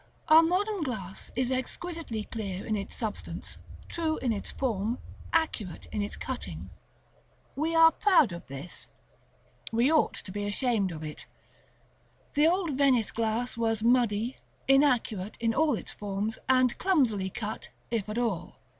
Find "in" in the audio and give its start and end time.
2.65-2.75, 4.17-4.33, 5.91-6.01, 15.39-15.53